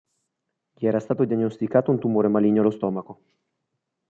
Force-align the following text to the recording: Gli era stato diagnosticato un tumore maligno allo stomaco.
Gli 0.73 0.87
era 0.87 0.99
stato 0.99 1.25
diagnosticato 1.25 1.91
un 1.91 1.99
tumore 1.99 2.27
maligno 2.27 2.61
allo 2.61 2.71
stomaco. 2.71 3.21